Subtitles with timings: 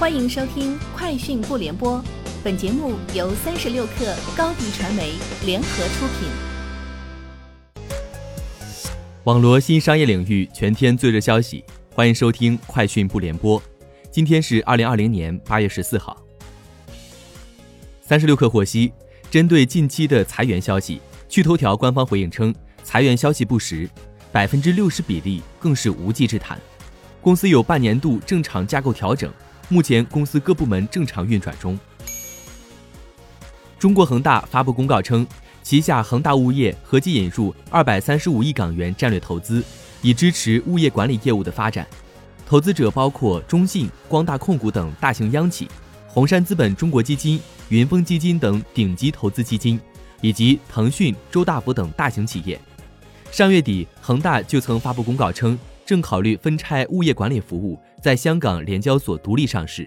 [0.00, 1.98] 欢迎收听《快讯不联播》，
[2.42, 5.12] 本节目由三十六克高低传媒
[5.44, 6.30] 联合出品。
[9.24, 11.62] 网罗新商业领域全天最热消息，
[11.94, 13.60] 欢迎收听《快讯不联播》。
[14.10, 16.16] 今天是二零二零年八月十四号。
[18.00, 18.90] 三十六克获悉，
[19.30, 20.98] 针对近期的裁员消息，
[21.28, 23.86] 趣头条官方回应称，裁员消息不实，
[24.32, 26.58] 百分之六十比例更是无稽之谈。
[27.20, 29.30] 公司有半年度正常架构调整。
[29.70, 31.78] 目前公司各部门正常运转中。
[33.78, 35.24] 中国恒大发布公告称，
[35.62, 39.64] 旗下恒大物业合计引入二百三十五亿港元战略投资，
[40.02, 41.86] 以支持物业管理业务的发展。
[42.44, 45.68] 投资者包括中信、光大控股等大型央企，
[46.08, 49.80] 红杉资本中国基金、云峰基金等顶级投资基金，
[50.20, 52.60] 以及腾讯、周大福等大型企业。
[53.30, 55.56] 上月底，恒大就曾发布公告称。
[55.90, 59.84] 正考虑分拆物业管理服务，在香港联交所独立上市。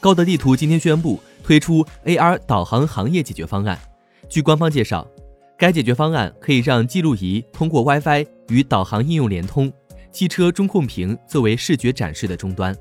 [0.00, 3.80] 高德地图今天宣布推出 AR 导航行业解决方案。
[4.28, 5.08] 据官方介绍，
[5.56, 9.72] 该解决方案可以让记录仪通过 WiFi 与导航应用连通，
[10.10, 12.76] 汽车中控屏作为视觉展示的终端。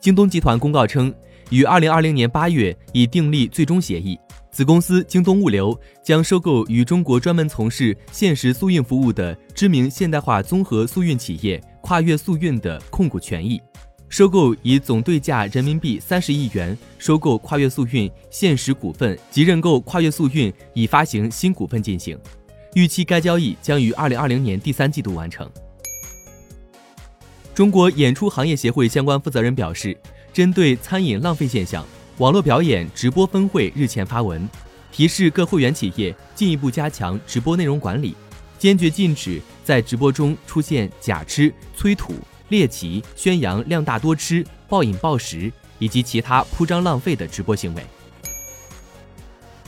[0.00, 1.14] 京东集团公告称，
[1.50, 4.18] 于二零二零年八月已订立最终协议。
[4.54, 13.60] 子公司京东物流将收购与中国专门从事限时速运服务的知名现代化综合速运企业跨越速运的控股权益，
[14.08, 22.16] 收购以总对价人民币三十亿元收购跨越速运限时股份及认购跨越速运已发行新股份进行，
[22.74, 25.50] 预期该交易将于二零二零年第三季度完成。
[27.56, 29.96] 中国演出行业协会相关负责人表示，
[30.32, 31.84] 针对餐饮浪费现象。
[32.18, 34.48] 网络表演直播分会日前发文，
[34.92, 38.14] 提示各会员企业进一步加强直播内容管理，
[38.56, 42.14] 坚决禁止在直播中出现假吃、催吐、
[42.50, 47.82] 猎奇、宣扬量大多吃、暴饮暴食以及其他铺张浪费的直播行为。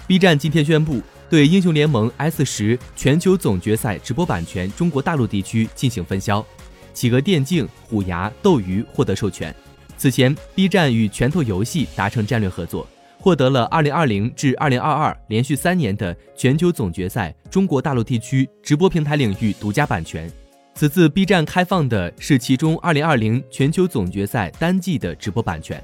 [0.06, 6.46] B 站今天宣布对《英雄联盟 S 十》全球总决赛直播版权中国大陆地区进行分销，
[6.94, 9.52] 企鹅电竞、虎牙、斗鱼获得授权。
[9.98, 12.86] 此前，B 站与拳头游戏达成战略合作，
[13.18, 20.30] 获得了2020至2022连续三年的全球总决赛中国大陆地区直播平台领域独家版权。
[20.74, 25.82] 此次 B 站开放的是其中2020全球总决赛单季的直播版权。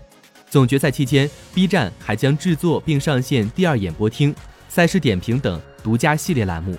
[0.51, 4.35] 总决赛期间，B 站还将制作并上线第二演播厅、
[4.69, 6.77] 赛事点评等独家系列栏目。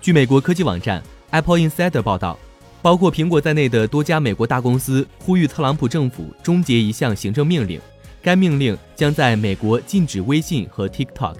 [0.00, 2.38] 据美国科技网站 Apple Insider 报道。
[2.82, 7.78] 包括苹果在内的多家美国大公司呼吁特朗普政府终结一项行政命令，
[8.22, 11.36] 该命令将在美国禁止微信和 TikTok。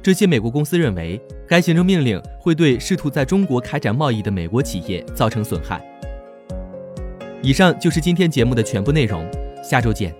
[0.00, 5.84] 这些美国公司认为，该行政命令会对试图在中国开展贸易的美国企业造成损害。
[7.42, 9.28] 以上就是今天节目的全部内容，
[9.64, 10.14] 下周见。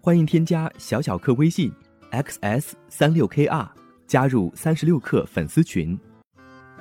[0.00, 1.70] 欢迎添加小小客微信
[2.12, 3.68] xs 三六 kr，
[4.06, 5.98] 加入三十六课粉丝群。